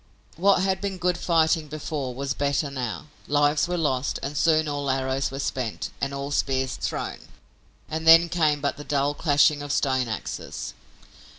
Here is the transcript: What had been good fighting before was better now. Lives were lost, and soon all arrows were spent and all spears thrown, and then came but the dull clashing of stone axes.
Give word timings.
What 0.35 0.63
had 0.63 0.81
been 0.81 0.97
good 0.97 1.15
fighting 1.19 1.67
before 1.67 2.15
was 2.15 2.33
better 2.33 2.71
now. 2.71 3.05
Lives 3.27 3.67
were 3.67 3.77
lost, 3.77 4.17
and 4.23 4.35
soon 4.35 4.67
all 4.67 4.89
arrows 4.89 5.29
were 5.29 5.37
spent 5.37 5.91
and 6.01 6.11
all 6.11 6.31
spears 6.31 6.75
thrown, 6.75 7.27
and 7.87 8.07
then 8.07 8.27
came 8.27 8.61
but 8.61 8.77
the 8.77 8.83
dull 8.83 9.13
clashing 9.13 9.61
of 9.61 9.71
stone 9.71 10.07
axes. 10.07 10.73